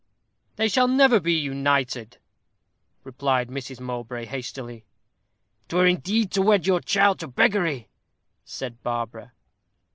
[0.55, 2.17] "They never shall be united,"
[3.03, 3.79] replied Mrs.
[3.79, 4.83] Mowbray, hastily.
[5.69, 7.87] "'Twere indeed to wed your child to beggary,"
[8.43, 9.33] said Barbara.